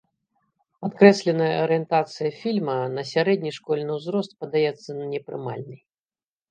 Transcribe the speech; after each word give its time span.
Падкрэсленая 0.85 1.49
арыентацыя 1.65 2.31
фільма 2.41 2.79
на 2.95 3.01
сярэдні 3.13 3.51
школьны 3.59 3.91
ўзрост 4.01 4.31
падаецца 4.43 5.01
непрымальнай. 5.13 5.79